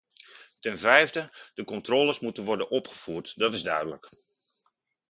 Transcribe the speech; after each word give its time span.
Ten 0.59 0.77
vijfde, 0.77 1.29
de 1.53 1.63
controles 1.63 2.19
moeten 2.19 2.43
worden 2.43 2.69
opgevoerd, 2.69 3.33
dat 3.37 3.53
is 3.53 3.63
duidelijk. 3.63 4.09